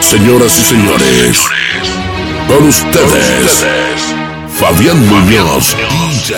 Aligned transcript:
Señoras 0.00 0.58
y 0.58 0.62
señores, 0.62 1.42
con 2.48 2.66
ustedes, 2.66 3.66
Fabián 4.58 4.98
Muñoz, 5.08 5.76
DJ, 5.76 6.36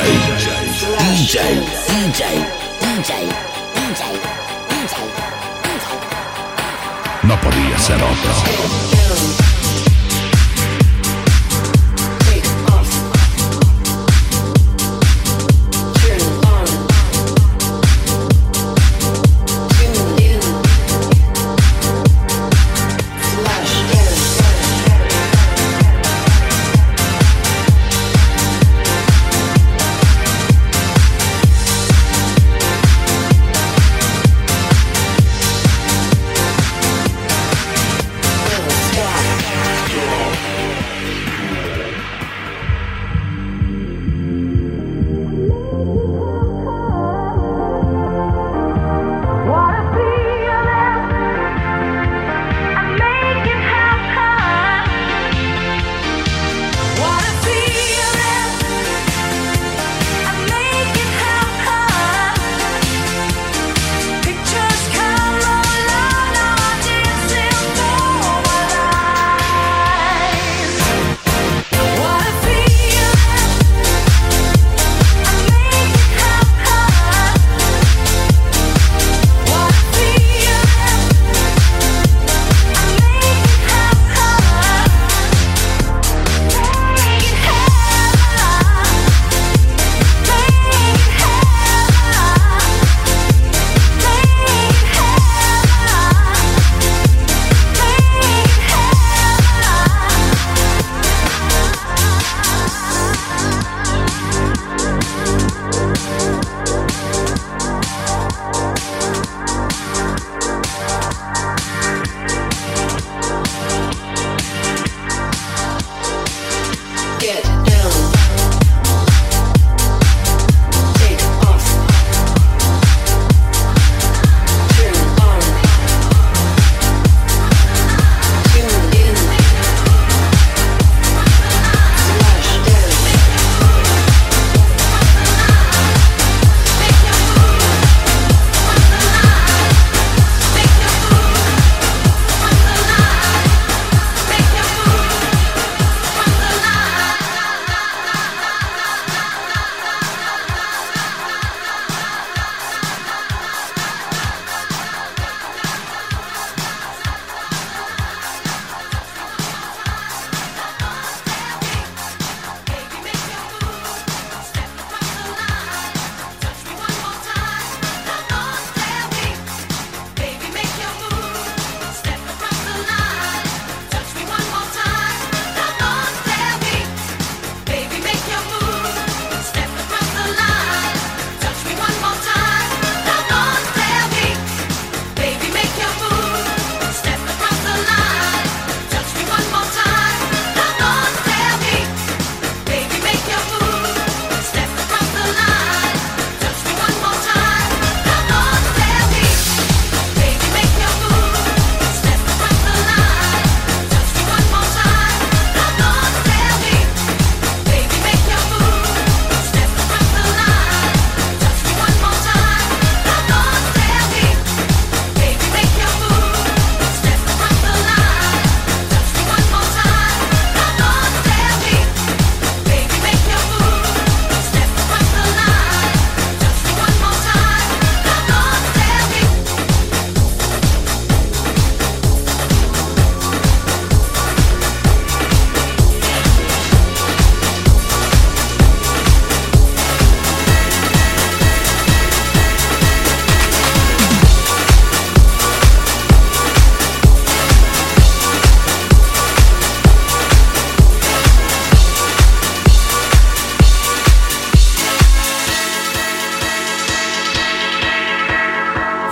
DJ, 0.99 1.69
No 7.23 7.41
podía 7.41 7.79
ser 7.79 7.97
otro. 7.97 9.58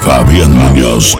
Fabián 0.06 0.52
Muñoz. 0.52 1.16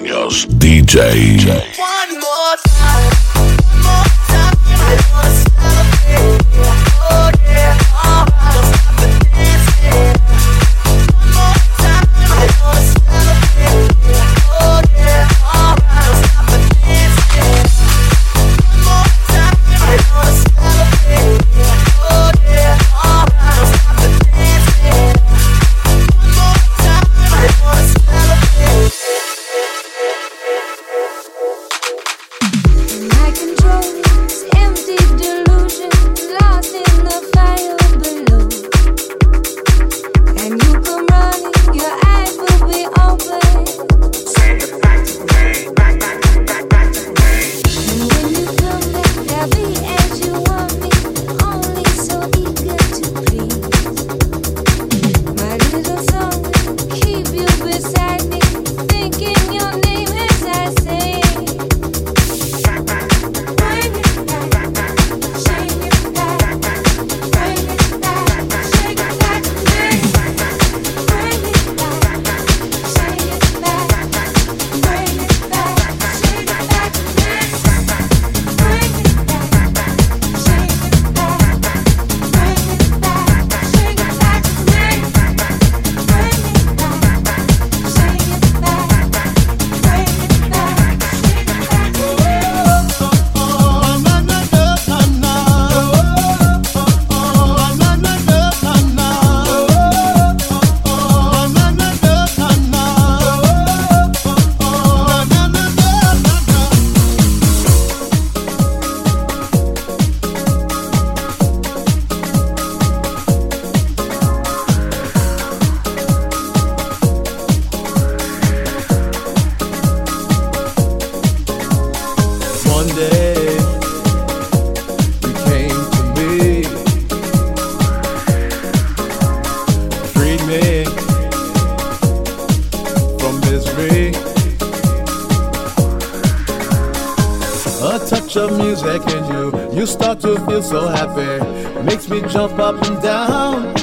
Carlos 140.22 140.46
feel 140.46 140.62
so 140.62 140.88
happy, 140.88 141.82
makes 141.82 142.08
me 142.08 142.20
jump 142.22 142.58
up 142.58 142.82
and 142.82 143.02
down. 143.02 143.74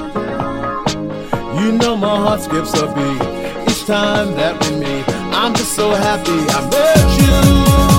You 1.59 1.71
know 1.73 1.95
my 1.95 2.15
heart 2.15 2.41
skips 2.41 2.73
a 2.73 2.87
beat 2.87 3.69
each 3.69 3.85
time 3.85 4.33
that 4.35 4.59
we 4.63 4.77
meet. 4.77 5.05
I'm 5.33 5.53
just 5.53 5.73
so 5.73 5.91
happy 5.91 6.31
I 6.49 6.69
met 6.69 7.89
you. 7.89 7.92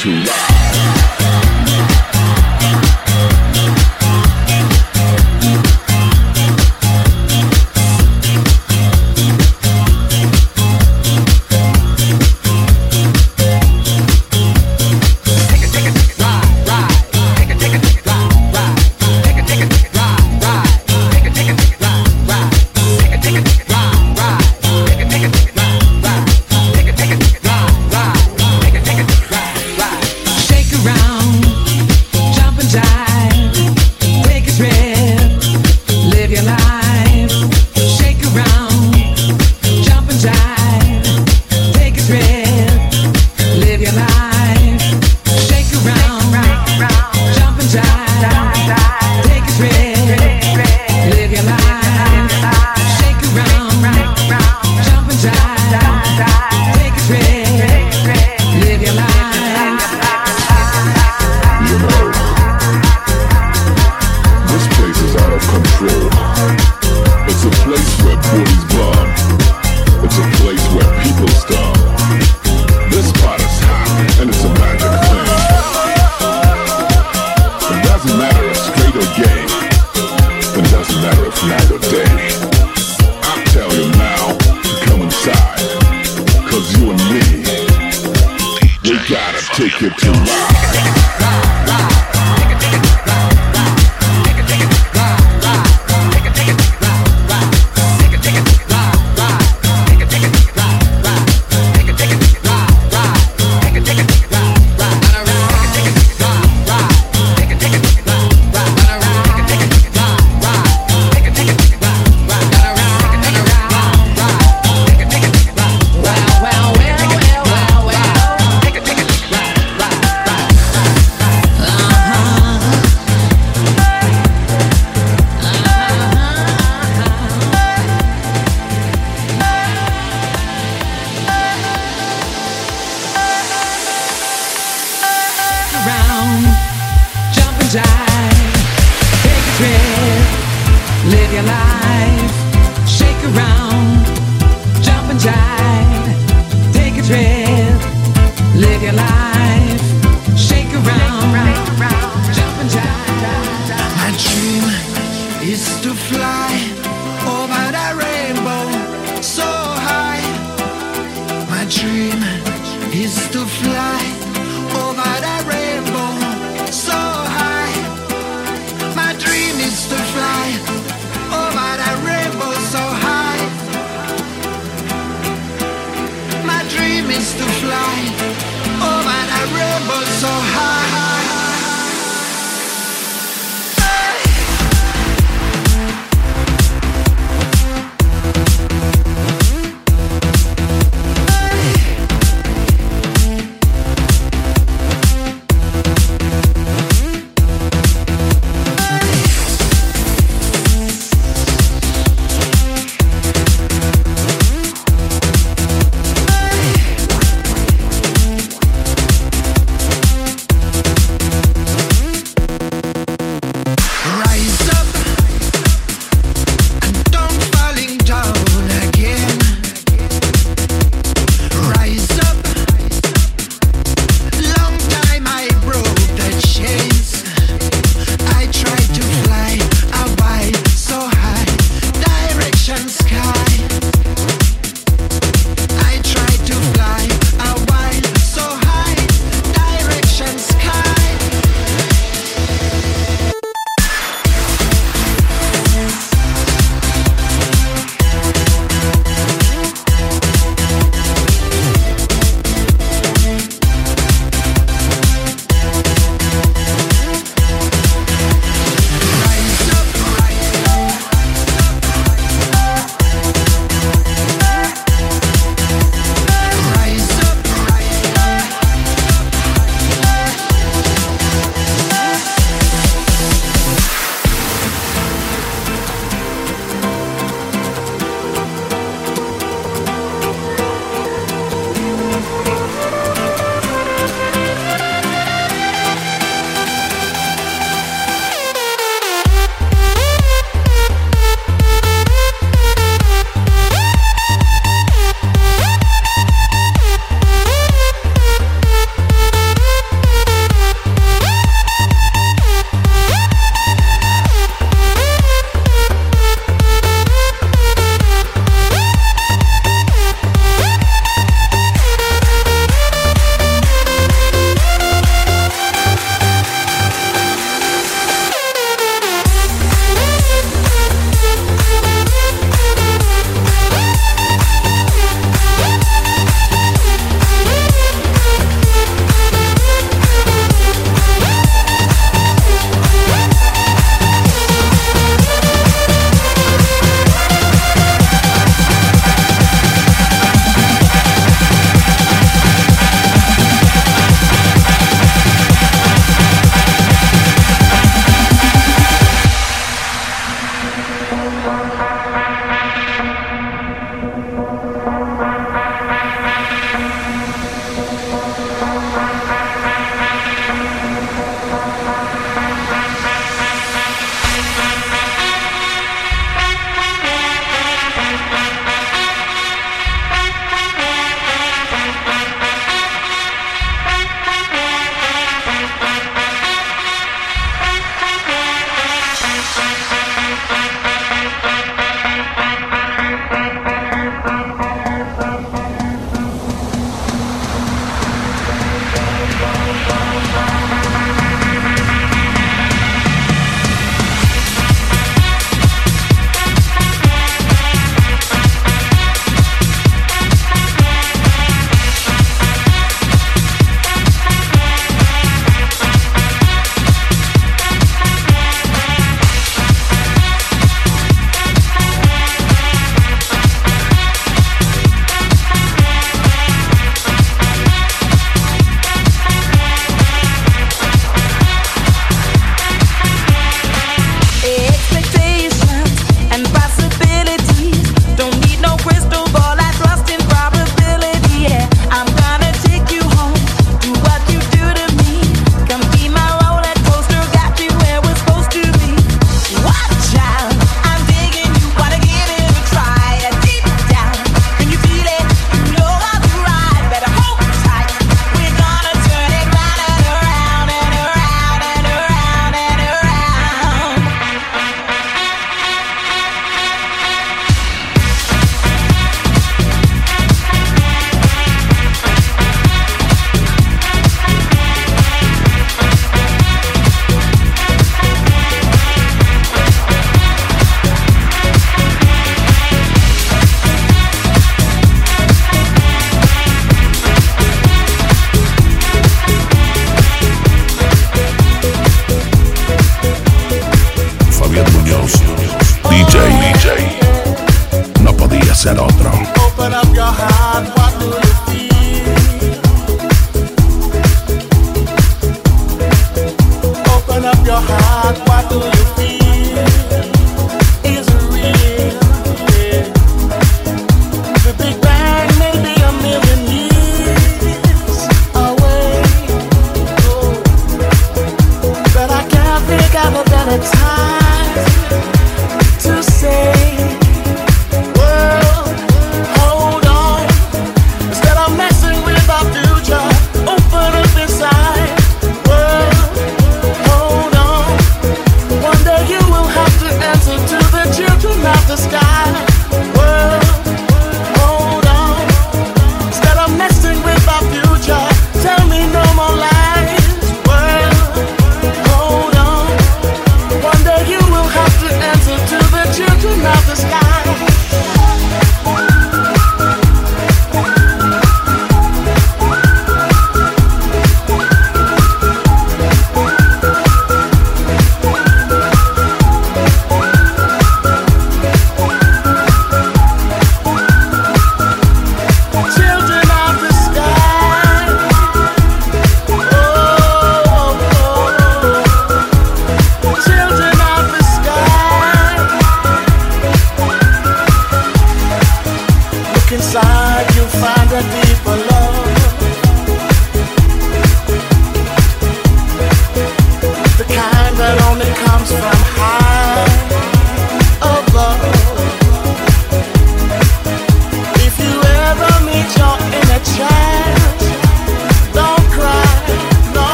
to 0.00 0.08
rock. 0.08 0.49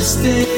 stay. 0.00 0.50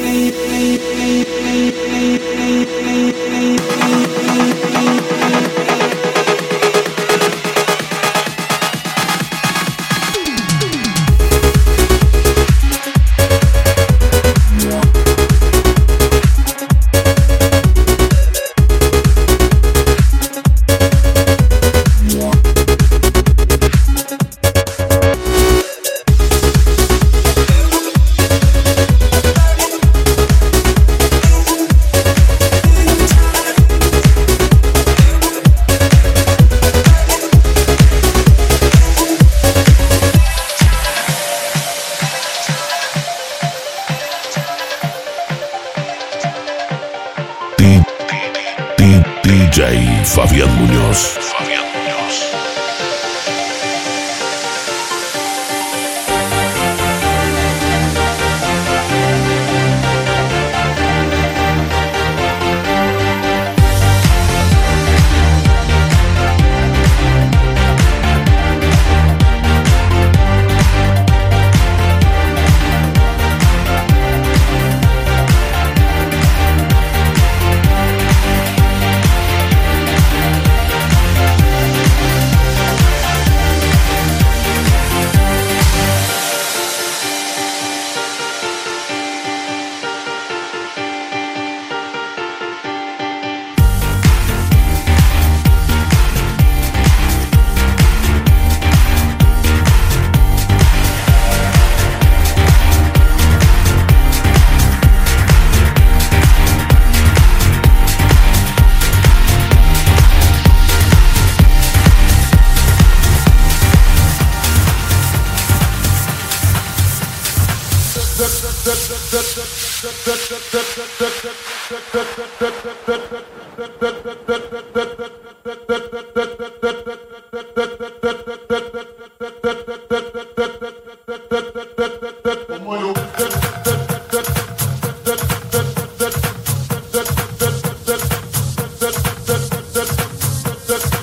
the 140.66 141.01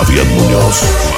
Fabián 0.00 0.26
Muñoz. 0.34 1.09